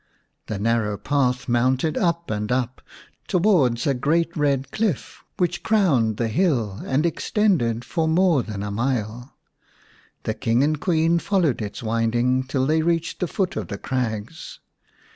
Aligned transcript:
The 0.47 0.57
narrow 0.57 0.97
path 0.97 1.47
mounted 1.47 1.95
up 1.95 2.31
and 2.31 2.51
up 2.51 2.81
towards 3.27 3.85
a 3.85 3.93
great 3.93 4.35
red 4.35 4.71
cliff, 4.71 5.23
which 5.37 5.61
crowned 5.61 6.17
the 6.17 6.27
hill 6.27 6.81
and 6.87 7.05
extended 7.05 7.85
for 7.85 8.07
more 8.07 8.41
than 8.41 8.63
a 8.63 8.71
mile. 8.71 9.35
The 10.23 10.33
King 10.33 10.63
and 10.63 10.79
Queen 10.81 11.19
followed 11.19 11.61
its 11.61 11.83
windings 11.83 12.47
till 12.47 12.65
they 12.65 12.81
reached 12.81 13.19
the 13.19 13.27
foot 13.27 13.55
of 13.55 13.67
the 13.67 13.77
crags. 13.77 14.59